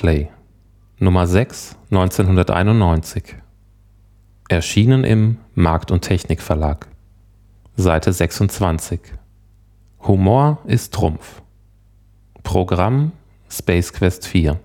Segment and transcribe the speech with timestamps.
[0.00, 0.28] Powerplay
[0.98, 3.36] Nummer 6 1991
[4.48, 6.88] Erschienen im Markt und Technik Verlag
[7.76, 9.00] Seite 26
[10.00, 11.42] Humor ist Trumpf.
[12.42, 13.12] Programm
[13.50, 14.58] Space Quest 4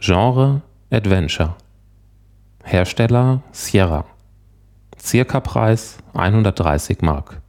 [0.00, 1.54] Genre Adventure.
[2.64, 4.04] Hersteller Sierra.
[4.98, 7.40] Circa-Preis 130 Mark.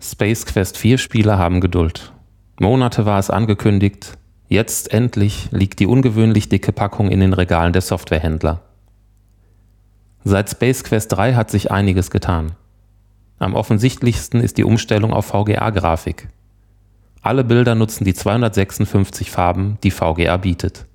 [0.00, 2.12] Space Quest 4 Spieler haben Geduld.
[2.60, 4.18] Monate war es angekündigt,
[4.48, 8.60] jetzt endlich liegt die ungewöhnlich dicke Packung in den Regalen der Softwarehändler.
[10.24, 12.52] Seit Space Quest 3 hat sich einiges getan.
[13.38, 16.28] Am offensichtlichsten ist die Umstellung auf VGA-Grafik.
[17.22, 20.86] Alle Bilder nutzen die 256 Farben, die VGA bietet.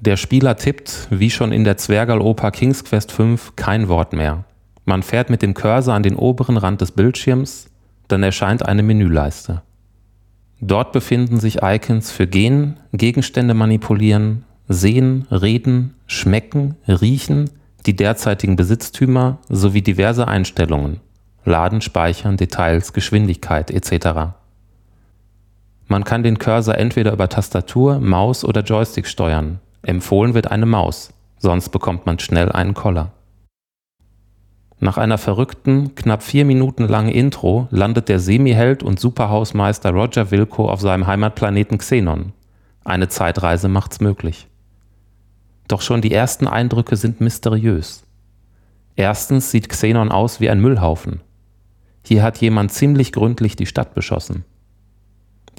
[0.00, 4.44] Der Spieler tippt, wie schon in der Zwergal-Oper King's Quest 5, kein Wort mehr.
[4.86, 7.68] Man fährt mit dem Cursor an den oberen Rand des Bildschirms,
[8.08, 9.62] dann erscheint eine Menüleiste.
[10.60, 17.50] Dort befinden sich Icons für Gehen, Gegenstände manipulieren, Sehen, Reden, Schmecken, Riechen,
[17.86, 21.00] die derzeitigen Besitztümer sowie diverse Einstellungen,
[21.44, 24.32] Laden, Speichern, Details, Geschwindigkeit etc.
[25.88, 29.60] Man kann den Cursor entweder über Tastatur, Maus oder Joystick steuern.
[29.82, 33.12] Empfohlen wird eine Maus, sonst bekommt man schnell einen Koller.
[34.82, 40.70] Nach einer verrückten, knapp vier Minuten langen Intro landet der Semi-Held und Superhausmeister Roger Wilco
[40.70, 42.32] auf seinem Heimatplaneten Xenon.
[42.82, 44.48] Eine Zeitreise macht's möglich.
[45.68, 48.04] Doch schon die ersten Eindrücke sind mysteriös.
[48.96, 51.20] Erstens sieht Xenon aus wie ein Müllhaufen.
[52.02, 54.44] Hier hat jemand ziemlich gründlich die Stadt beschossen.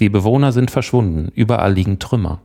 [0.00, 2.40] Die Bewohner sind verschwunden, überall liegen Trümmer.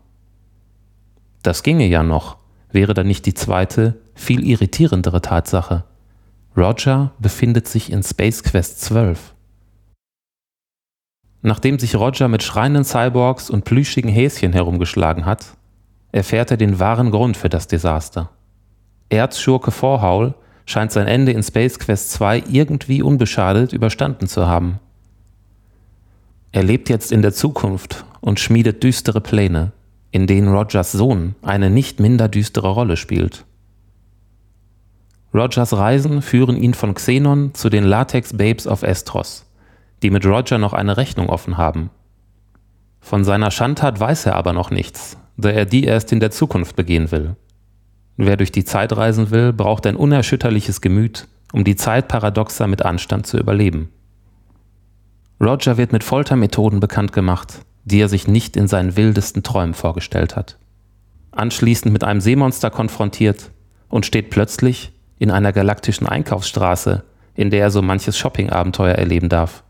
[1.42, 2.38] Das ginge ja noch,
[2.72, 5.84] wäre da nicht die zweite, viel irritierendere Tatsache.
[6.58, 9.36] Roger befindet sich in Space Quest 12.
[11.44, 15.56] Nachdem sich Roger mit schreienden Cyborgs und plüschigen Häschen herumgeschlagen hat,
[16.12, 18.32] erfährt er den wahren Grund für das Desaster.
[19.10, 20.34] Erzschurke Vorhaul
[20.66, 24.80] scheint sein Ende in Space Quest 2 irgendwie unbeschadet überstanden zu haben.
[26.52, 29.74] Er lebt jetzt in der Zukunft und schmiedet düstere Pläne,
[30.10, 33.46] in denen Rogers Sohn eine nicht minder düstere Rolle spielt.
[35.34, 39.46] Rogers Reisen führen ihn von Xenon zu den Latex Babes of Estros,
[40.02, 41.90] die mit Roger noch eine Rechnung offen haben.
[43.02, 46.76] Von seiner Schandtat weiß er aber noch nichts, da er die erst in der Zukunft
[46.76, 47.36] begehen will.
[48.18, 53.28] Wer durch die Zeit reisen will, braucht ein unerschütterliches Gemüt, um die Zeitparadoxa mit Anstand
[53.28, 53.90] zu überleben.
[55.40, 60.36] Roger wird mit Foltermethoden bekannt gemacht, die er sich nicht in seinen wildesten Träumen vorgestellt
[60.36, 60.58] hat.
[61.32, 63.52] Anschließend mit einem Seemonster konfrontiert
[63.88, 67.04] und steht plötzlich in einer galaktischen Einkaufsstraße,
[67.36, 69.64] in der er so manches Shopping-Abenteuer erleben darf.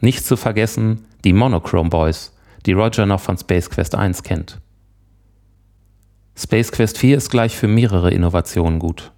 [0.00, 2.32] Nicht zu vergessen die Monochrome Boys,
[2.66, 4.60] die Roger noch von Space Quest 1 kennt.
[6.36, 9.12] Space Quest 4 ist gleich für mehrere Innovationen gut.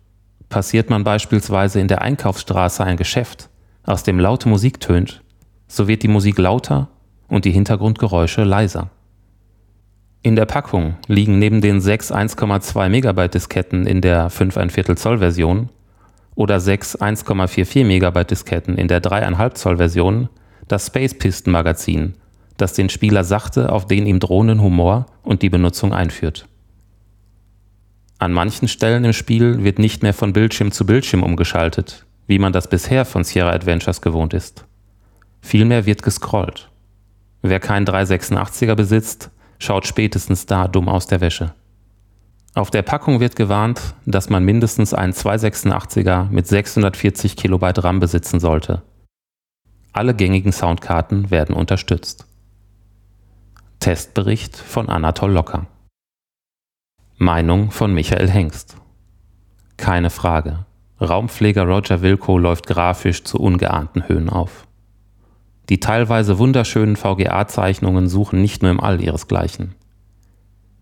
[0.49, 3.49] Passiert man beispielsweise in der Einkaufsstraße ein Geschäft,
[3.85, 5.23] aus dem laute Musik tönt,
[5.69, 6.89] so wird die Musik lauter
[7.29, 8.91] und die Hintergrundgeräusche leiser.
[10.25, 15.19] In der Packung liegen neben den sechs 1,2 Megabyte Disketten in der 5 Viertel Zoll
[15.19, 15.69] Version
[16.35, 20.31] oder sechs 1,44 Megabyte Disketten in der 3,5 Zoll Version
[20.67, 22.15] das Space Piston Magazin,
[22.57, 26.49] das den Spieler sachte auf den ihm drohenden Humor und die Benutzung einführt.
[28.19, 32.55] An manchen Stellen im Spiel wird nicht mehr von Bildschirm zu Bildschirm umgeschaltet, wie man
[32.55, 34.65] das bisher von Sierra Adventures gewohnt ist.
[35.43, 36.71] Vielmehr wird gescrollt.
[37.43, 41.55] Wer keinen 386er besitzt, schaut spätestens da dumm aus der Wäsche.
[42.55, 48.39] Auf der Packung wird gewarnt, dass man mindestens einen 286er mit 640 Kilobyte RAM besitzen
[48.39, 48.83] sollte.
[49.93, 52.27] Alle gängigen Soundkarten werden unterstützt.
[53.81, 55.67] Testbericht von Anatol Locker.
[57.17, 58.77] Meinung von Michael Hengst.
[59.77, 60.65] Keine Frage.
[61.01, 64.64] Raumpfleger Roger Wilco läuft grafisch zu ungeahnten Höhen auf.
[65.69, 69.75] Die teilweise wunderschönen VGA-Zeichnungen suchen nicht nur im All ihresgleichen.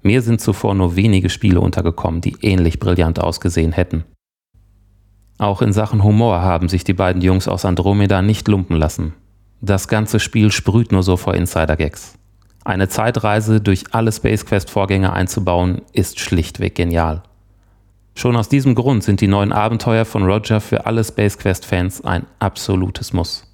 [0.02, 4.04] Mir sind zuvor nur wenige Spiele untergekommen, die ähnlich brillant ausgesehen hätten.
[5.38, 9.14] Auch in Sachen Humor haben sich die beiden Jungs aus Andromeda nicht lumpen lassen.
[9.60, 12.18] Das ganze Spiel sprüht nur so vor Insider-Gags.
[12.64, 17.22] Eine Zeitreise durch alle Space Quest-Vorgänge einzubauen, ist schlichtweg genial.
[18.14, 22.26] Schon aus diesem Grund sind die neuen Abenteuer von Roger für alle Space Quest-Fans ein
[22.38, 23.51] absolutes Muss.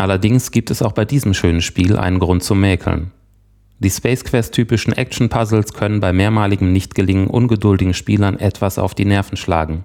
[0.00, 3.10] Allerdings gibt es auch bei diesem schönen Spiel einen Grund zum Mäkeln.
[3.80, 9.84] Die Space Quest-typischen Action-Puzzles können bei mehrmaligem Nichtgelingen ungeduldigen Spielern etwas auf die Nerven schlagen.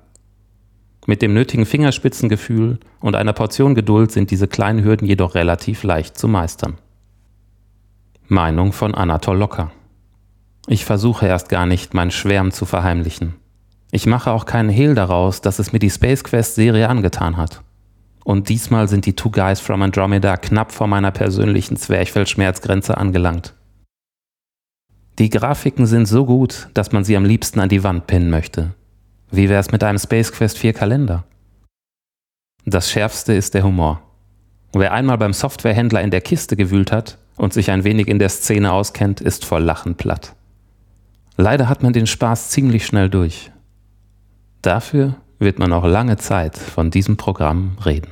[1.05, 6.17] Mit dem nötigen Fingerspitzengefühl und einer Portion Geduld sind diese kleinen Hürden jedoch relativ leicht
[6.17, 6.77] zu meistern.
[8.29, 9.71] Meinung von Anatol Locker.
[10.67, 13.35] Ich versuche erst gar nicht, mein Schwärm zu verheimlichen.
[13.91, 17.61] Ich mache auch keinen Hehl daraus, dass es mir die Space Quest Serie angetan hat.
[18.25, 23.53] Und diesmal sind die Two Guys from Andromeda knapp vor meiner persönlichen Zwerchfellschmerzgrenze angelangt.
[25.19, 28.73] Die Grafiken sind so gut, dass man sie am liebsten an die Wand pinnen möchte.
[29.29, 31.23] Wie wär's mit einem Space Quest 4 Kalender?
[32.65, 34.01] Das Schärfste ist der Humor.
[34.73, 38.29] Wer einmal beim Softwarehändler in der Kiste gewühlt hat und sich ein wenig in der
[38.29, 40.35] Szene auskennt, ist vor Lachen platt.
[41.37, 43.51] Leider hat man den Spaß ziemlich schnell durch.
[44.63, 48.11] Dafür wird man auch lange Zeit von diesem Programm reden.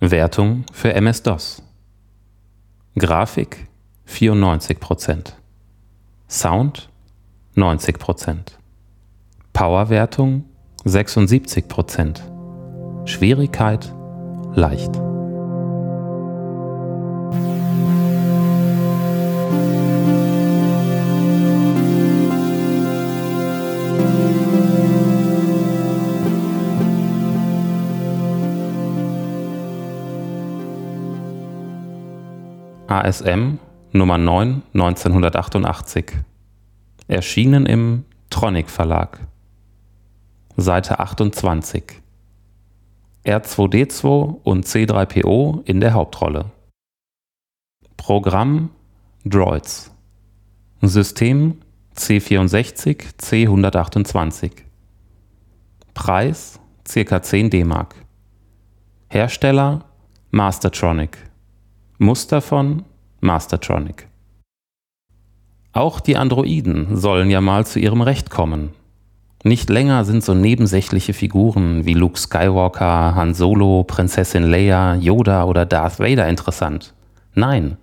[0.00, 1.62] Wertung für MS-DOS.
[2.98, 3.66] Grafik
[4.08, 5.32] 94%.
[6.28, 6.90] Sound
[7.56, 8.36] 90%.
[9.52, 10.44] Powerwertung
[10.84, 12.20] 76%.
[13.06, 13.92] Schwierigkeit
[14.54, 15.05] leicht.
[33.04, 33.58] ASM
[33.92, 36.12] Nummer 9 1988.
[37.08, 39.20] Erschienen im Tronic Verlag.
[40.56, 42.00] Seite 28.
[43.26, 46.46] R2D2 und C3PO in der Hauptrolle.
[47.98, 48.70] Programm
[49.26, 49.90] Droids.
[50.80, 51.60] System
[51.96, 54.52] C64 C128.
[55.92, 57.22] Preis ca.
[57.22, 57.74] 10 DM.
[59.08, 59.84] Hersteller
[60.30, 61.25] Mastertronic.
[61.98, 62.84] Muster von
[63.20, 64.06] Mastertronic.
[65.72, 68.70] Auch die Androiden sollen ja mal zu ihrem Recht kommen.
[69.44, 75.64] Nicht länger sind so nebensächliche Figuren wie Luke Skywalker, Han Solo, Prinzessin Leia, Yoda oder
[75.64, 76.92] Darth Vader interessant.
[77.32, 77.78] Nein,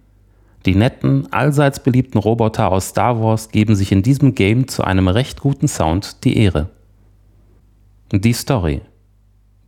[0.67, 5.07] die netten, allseits beliebten Roboter aus Star Wars geben sich in diesem Game zu einem
[5.07, 6.69] recht guten Sound die Ehre.
[8.11, 8.81] Die Story.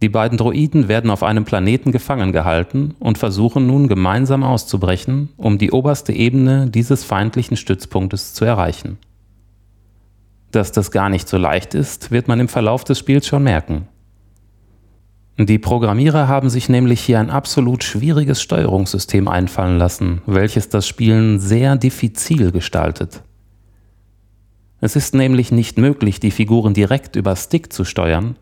[0.06, 5.58] Die beiden Droiden werden auf einem Planeten gefangen gehalten und versuchen nun gemeinsam auszubrechen, um
[5.58, 9.00] die oberste Ebene dieses feindlichen Stützpunktes zu erreichen.
[10.52, 13.88] Dass das gar nicht so leicht ist, wird man im Verlauf des Spiels schon merken.
[15.40, 21.40] Die Programmierer haben sich nämlich hier ein absolut schwieriges Steuerungssystem einfallen lassen, welches das Spielen
[21.40, 23.24] sehr diffizil gestaltet.
[24.82, 28.36] Es ist nämlich nicht möglich, die Figuren direkt über Stick zu steuern,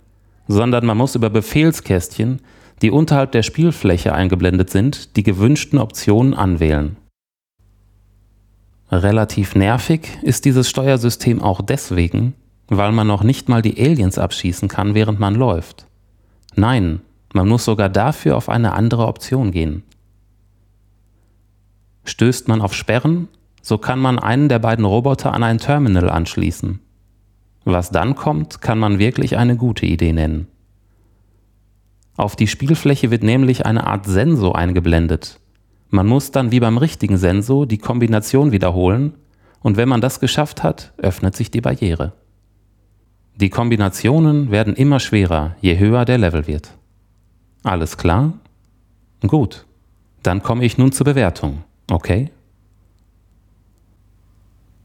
[0.48, 2.42] sondern man muss über Befehlskästchen,
[2.81, 6.98] die unterhalb der Spielfläche eingeblendet sind, die gewünschten Optionen anwählen.
[8.92, 12.36] Relativ nervig ist dieses Steuersystem auch deswegen,
[12.68, 15.88] weil man noch nicht mal die Aliens abschießen kann, während man läuft.
[16.56, 17.01] Nein,
[17.34, 19.84] man muss sogar dafür auf eine andere Option gehen.
[22.06, 23.30] Stößt man auf Sperren,
[23.62, 26.80] so kann man einen der beiden Roboter an ein Terminal anschließen.
[27.65, 30.47] Was dann kommt, kann man wirklich eine gute Idee nennen.
[32.15, 35.39] Auf die Spielfläche wird nämlich eine Art Sensor eingeblendet.
[35.89, 39.13] Man muss dann wie beim richtigen Sensor die Kombination wiederholen
[39.61, 42.13] und wenn man das geschafft hat, öffnet sich die Barriere.
[43.35, 46.77] Die Kombinationen werden immer schwerer, je höher der Level wird.
[47.63, 48.33] Alles klar?
[49.25, 49.65] Gut,
[50.21, 52.29] dann komme ich nun zur Bewertung, okay?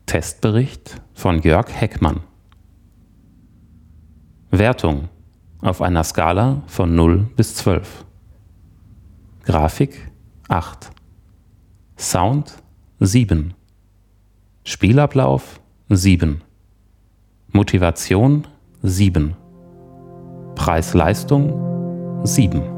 [0.06, 2.20] Testbericht von Jörg Heckmann.
[4.50, 5.08] Wertung
[5.60, 8.04] auf einer Skala von 0 bis 12.
[9.44, 10.10] Grafik
[10.48, 10.90] 8.
[11.98, 12.62] Sound
[13.00, 13.54] 7.
[14.64, 16.42] Spielablauf 7.
[17.52, 18.46] Motivation
[18.82, 19.36] 7.
[20.54, 22.77] Preis-Leistung 7.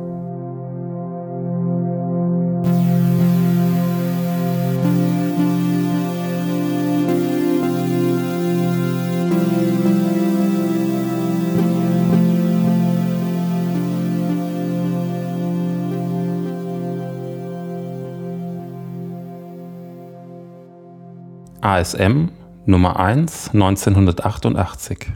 [21.63, 22.31] ASM
[22.65, 25.13] Nummer 1 1988.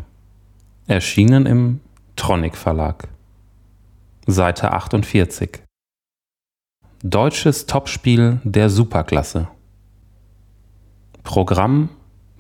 [0.87, 1.81] Erschienen im
[2.17, 3.09] Tronic Verlag.
[4.27, 5.63] Seite 48.
[7.03, 9.49] Deutsches Topspiel der Superklasse.
[11.23, 11.89] Programm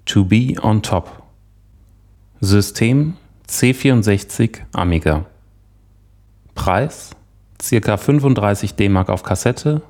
[0.04, 1.23] To Be on Top.
[2.40, 3.16] System
[3.49, 5.25] C64 Amiga.
[6.54, 7.16] Preis
[7.58, 7.96] ca.
[7.96, 9.80] 35 DM auf Kassette,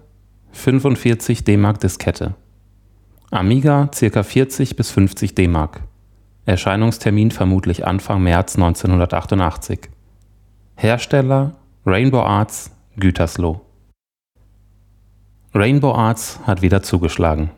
[0.53, 2.37] 45 DM Diskette.
[3.35, 4.23] Amiga ca.
[4.23, 5.59] 40 bis 50 DM.
[6.47, 9.91] Erscheinungstermin vermutlich Anfang März 1988.
[10.77, 13.61] Hersteller Rainbow Arts Gütersloh.
[15.53, 17.51] Rainbow Arts hat wieder zugeschlagen.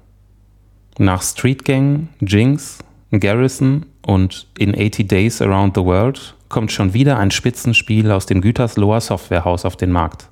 [0.97, 2.78] Nach Street Gang, Jinx,
[3.11, 8.40] Garrison und In 80 Days Around the World kommt schon wieder ein Spitzenspiel aus dem
[8.40, 10.30] Gütersloher Softwarehaus auf den Markt.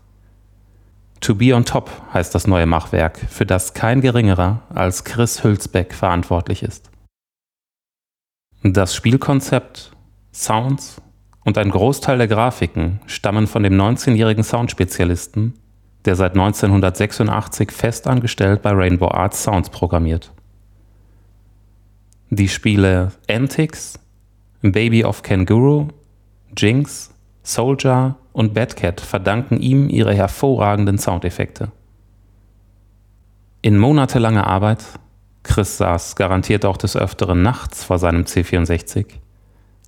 [1.25, 5.95] To Be on Top heißt das neue Machwerk, für das kein geringerer als Chris Hülsbeck
[5.95, 6.91] verantwortlich ist.
[8.63, 9.93] Das Spielkonzept,
[10.35, 11.01] Sounds
[11.43, 15.55] und ein Großteil der Grafiken stammen von dem 19-jährigen Soundspezialisten,
[16.05, 20.31] der seit 1986 festangestellt bei Rainbow Arts Sounds programmiert.
[22.29, 23.99] Die Spiele Antics,
[24.61, 25.89] Baby of Kanguru,
[26.55, 27.14] Jinx,
[27.47, 31.71] Soldier und Batcat verdanken ihm ihre hervorragenden Soundeffekte.
[33.61, 34.83] In monatelanger Arbeit,
[35.43, 39.07] Chris saß garantiert auch des Öfteren nachts vor seinem C64,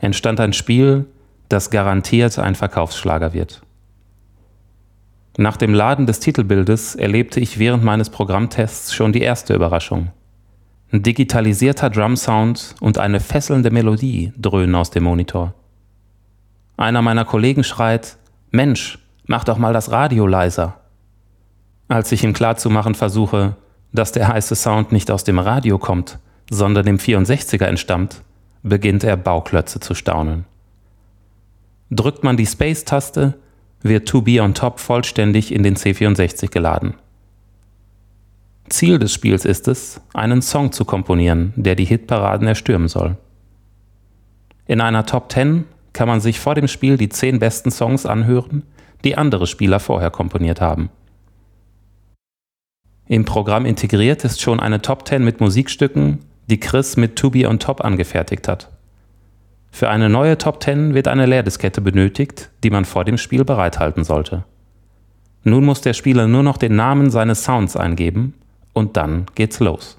[0.00, 1.06] entstand ein Spiel,
[1.48, 3.62] das garantiert ein Verkaufsschlager wird.
[5.38, 10.10] Nach dem Laden des Titelbildes erlebte ich während meines Programmtests schon die erste Überraschung.
[10.92, 15.54] Ein digitalisierter Drumsound und eine fesselnde Melodie dröhnen aus dem Monitor.
[16.76, 18.18] Einer meiner Kollegen schreit,
[18.50, 20.74] Mensch, mach doch mal das Radio leiser.
[21.88, 23.56] Als ich ihm klarzumachen versuche,
[23.92, 26.18] dass der heiße Sound nicht aus dem Radio kommt,
[26.50, 28.22] sondern dem 64er entstammt,
[28.62, 30.44] beginnt er Bauklötze zu staunen.
[31.90, 33.34] Drückt man die Space-Taste,
[33.82, 36.94] wird To Be on Top vollständig in den C64 geladen.
[38.68, 43.16] Ziel des Spiels ist es, einen Song zu komponieren, der die Hitparaden erstürmen soll.
[44.66, 45.64] In einer Top 10
[45.96, 48.64] kann man sich vor dem Spiel die 10 besten Songs anhören,
[49.02, 50.90] die andere Spieler vorher komponiert haben.
[53.08, 56.18] Im Programm integriert ist schon eine Top 10 mit Musikstücken,
[56.50, 58.68] die Chris mit To Be on Top angefertigt hat.
[59.70, 64.04] Für eine neue Top 10 wird eine Leerdiskette benötigt, die man vor dem Spiel bereithalten
[64.04, 64.44] sollte.
[65.44, 68.34] Nun muss der Spieler nur noch den Namen seines Sounds eingeben
[68.74, 69.95] und dann geht's los.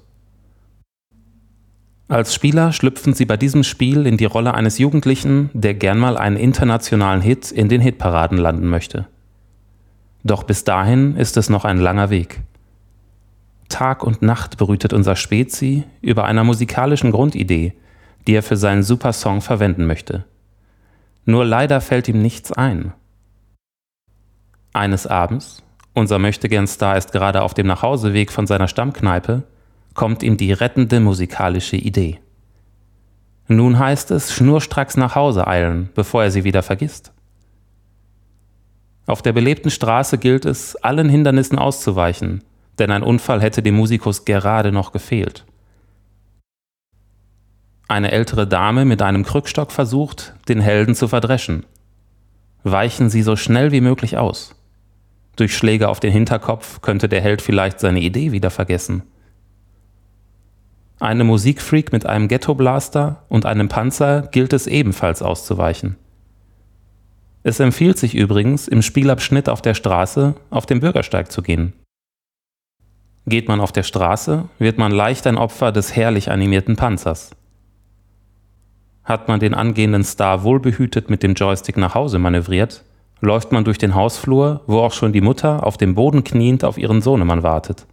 [2.08, 6.16] Als Spieler schlüpfen sie bei diesem Spiel in die Rolle eines Jugendlichen, der gern mal
[6.16, 9.06] einen internationalen Hit in den Hitparaden landen möchte.
[10.24, 12.40] Doch bis dahin ist es noch ein langer Weg.
[13.68, 17.74] Tag und Nacht brütet unser Spezi über einer musikalischen Grundidee,
[18.26, 20.24] die er für seinen Supersong verwenden möchte.
[21.26, 22.94] Nur leider fällt ihm nichts ein.
[24.72, 25.62] Eines Abends,
[25.92, 29.42] unser Möchtegern-Star ist gerade auf dem Nachhauseweg von seiner Stammkneipe,
[29.98, 32.20] kommt ihm die rettende musikalische Idee.
[33.48, 37.12] Nun heißt es schnurstracks nach Hause eilen, bevor er sie wieder vergisst.
[39.08, 42.44] Auf der belebten Straße gilt es, allen Hindernissen auszuweichen,
[42.78, 45.44] denn ein Unfall hätte dem Musikus gerade noch gefehlt.
[47.88, 51.66] Eine ältere Dame mit einem Krückstock versucht, den Helden zu verdreschen.
[52.62, 54.54] Weichen Sie so schnell wie möglich aus.
[55.34, 59.02] Durch Schläge auf den Hinterkopf könnte der Held vielleicht seine Idee wieder vergessen.
[61.00, 65.96] Einem Musikfreak mit einem Ghetto-Blaster und einem Panzer gilt es ebenfalls auszuweichen.
[67.44, 71.72] Es empfiehlt sich übrigens, im Spielabschnitt auf der Straße auf den Bürgersteig zu gehen.
[73.26, 77.30] Geht man auf der Straße, wird man leicht ein Opfer des herrlich animierten Panzers.
[79.04, 82.84] Hat man den angehenden Star wohlbehütet mit dem Joystick nach Hause manövriert,
[83.20, 86.76] läuft man durch den Hausflur, wo auch schon die Mutter auf dem Boden kniend auf
[86.76, 87.86] ihren Sohnemann wartet.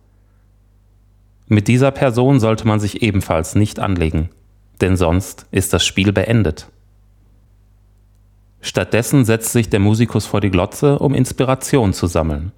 [1.47, 4.29] Mit dieser Person sollte man sich ebenfalls nicht anlegen,
[4.81, 6.67] denn sonst ist das Spiel beendet.
[8.61, 12.51] Stattdessen setzt sich der Musikus vor die Glotze, um Inspiration zu sammeln.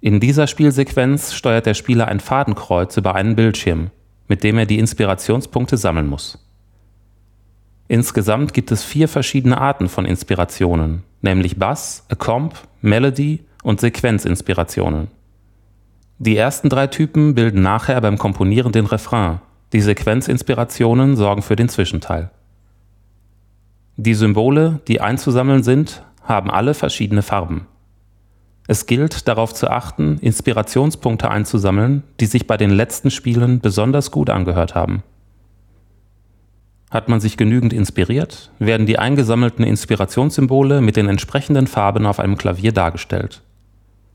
[0.00, 3.90] In dieser Spielsequenz steuert der Spieler ein Fadenkreuz über einen Bildschirm,
[4.28, 6.38] mit dem er die Inspirationspunkte sammeln muss.
[7.88, 15.08] Insgesamt gibt es vier verschiedene Arten von Inspirationen, nämlich Bass, Accomp, Melody und Sequenzinspirationen.
[16.20, 19.40] Die ersten drei Typen bilden nachher beim Komponieren den Refrain,
[19.72, 22.30] die Sequenzinspirationen sorgen für den Zwischenteil.
[23.96, 27.68] Die Symbole, die einzusammeln sind, haben alle verschiedene Farben.
[28.66, 34.28] Es gilt darauf zu achten, Inspirationspunkte einzusammeln, die sich bei den letzten Spielen besonders gut
[34.28, 35.04] angehört haben.
[36.90, 42.36] Hat man sich genügend inspiriert, werden die eingesammelten Inspirationssymbole mit den entsprechenden Farben auf einem
[42.36, 43.42] Klavier dargestellt.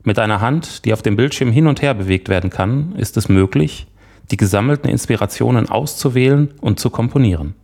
[0.06, 3.30] Mit einer Hand, die auf dem Bildschirm hin und her bewegt werden kann, ist es
[3.30, 3.86] möglich,
[4.30, 7.54] die gesammelten Inspirationen auszuwählen und zu komponieren.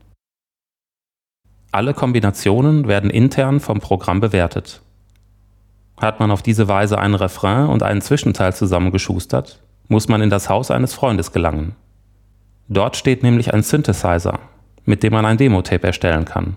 [1.70, 4.80] Alle Kombinationen werden intern vom Programm bewertet.
[5.98, 10.48] Hat man auf diese Weise einen Refrain und einen Zwischenteil zusammengeschustert, muss man in das
[10.48, 11.76] Haus eines Freundes gelangen.
[12.68, 14.40] Dort steht nämlich ein Synthesizer,
[14.86, 16.56] mit dem man ein Demo-Tape erstellen kann.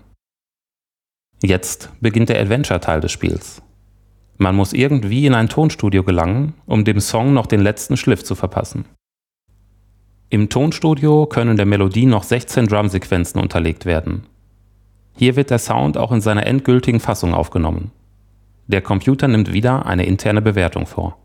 [1.42, 3.60] Jetzt beginnt der Adventure-Teil des Spiels.
[4.36, 8.34] Man muss irgendwie in ein Tonstudio gelangen, um dem Song noch den letzten Schliff zu
[8.34, 8.84] verpassen.
[10.30, 14.24] Im Tonstudio können der Melodie noch 16 Drumsequenzen unterlegt werden.
[15.16, 17.92] Hier wird der Sound auch in seiner endgültigen Fassung aufgenommen.
[18.66, 21.16] Der Computer nimmt wieder eine interne Bewertung vor.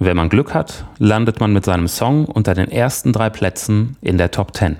[0.00, 4.18] Wenn man Glück hat, landet man mit seinem Song unter den ersten drei Plätzen in
[4.18, 4.78] der Top 10.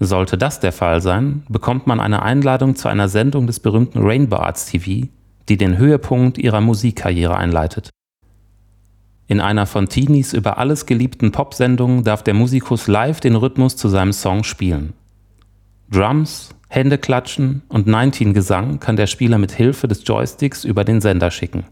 [0.00, 4.36] Sollte das der Fall sein, bekommt man eine Einladung zu einer Sendung des berühmten Rainbow
[4.36, 5.08] Arts TV,
[5.48, 7.90] die den Höhepunkt ihrer Musikkarriere einleitet.
[9.26, 13.88] In einer von Teenies über alles geliebten Popsendung darf der Musikus live den Rhythmus zu
[13.88, 14.94] seinem Song spielen.
[15.90, 21.64] Drums, Händeklatschen und 19-Gesang kann der Spieler mit Hilfe des Joysticks über den Sender schicken.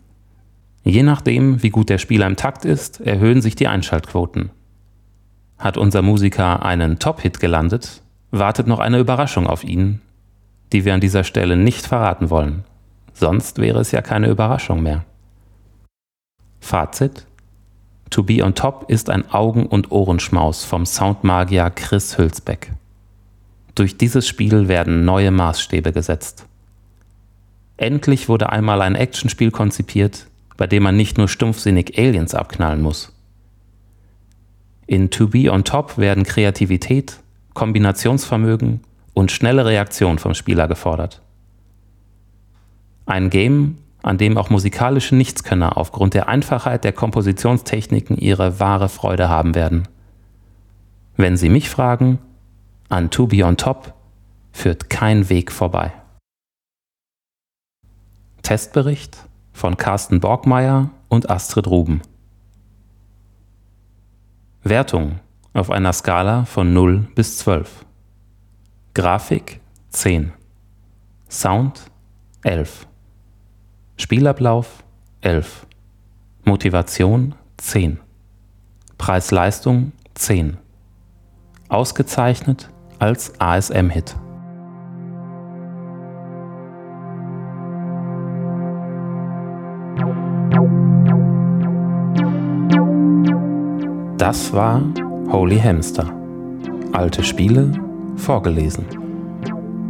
[0.84, 4.50] Je nachdem, wie gut der Spieler im Takt ist, erhöhen sich die Einschaltquoten.
[5.58, 10.00] Hat unser Musiker einen Top-Hit gelandet, wartet noch eine Überraschung auf ihn,
[10.72, 12.64] die wir an dieser Stelle nicht verraten wollen.
[13.18, 15.06] Sonst wäre es ja keine Überraschung mehr.
[16.60, 17.26] Fazit:
[18.10, 22.72] To Be on Top ist ein Augen- und Ohrenschmaus vom Soundmagier Chris Hülsbeck.
[23.74, 26.44] Durch dieses Spiel werden neue Maßstäbe gesetzt.
[27.78, 30.26] Endlich wurde einmal ein Actionspiel konzipiert,
[30.58, 33.14] bei dem man nicht nur stumpfsinnig Aliens abknallen muss.
[34.86, 37.18] In To Be on Top werden Kreativität,
[37.54, 38.80] Kombinationsvermögen
[39.14, 41.22] und schnelle Reaktion vom Spieler gefordert.
[43.06, 49.28] Ein Game, an dem auch musikalische Nichtskönner aufgrund der Einfachheit der Kompositionstechniken ihre wahre Freude
[49.28, 49.88] haben werden.
[51.16, 52.18] Wenn Sie mich fragen,
[52.88, 53.94] an To Be On Top
[54.52, 55.92] führt kein Weg vorbei.
[58.42, 62.02] Testbericht von Carsten Borgmeier und Astrid Ruben.
[64.62, 65.20] Wertung
[65.52, 67.86] auf einer Skala von 0 bis 12.
[68.94, 70.32] Grafik 10.
[71.28, 71.90] Sound
[72.42, 72.86] 11.
[73.98, 74.84] Spielablauf
[75.22, 75.66] 11.
[76.44, 77.98] Motivation 10.
[78.98, 80.58] Preis-Leistung 10.
[81.70, 84.14] Ausgezeichnet als ASM-Hit.
[94.18, 94.82] Das war
[95.32, 96.12] Holy Hamster.
[96.92, 97.72] Alte Spiele
[98.16, 98.84] vorgelesen.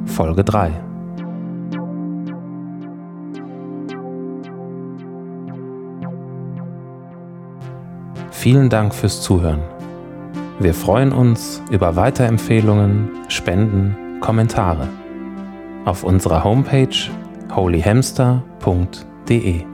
[0.07, 0.86] Folge 3.
[8.47, 9.61] Vielen Dank fürs Zuhören.
[10.61, 14.87] Wir freuen uns über Weiterempfehlungen, Spenden, Kommentare
[15.85, 17.11] auf unserer Homepage
[17.53, 19.65] holyhamster.de.